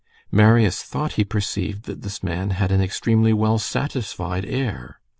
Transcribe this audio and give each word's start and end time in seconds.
Marius 0.31 0.81
thought 0.81 1.13
he 1.13 1.23
perceived 1.23 1.83
that 1.83 2.01
this 2.01 2.23
man 2.23 2.49
had 2.57 2.71
an 2.71 2.81
extremely 2.81 3.33
well 3.33 3.59
satisfied 3.59 4.45
air. 4.47 4.99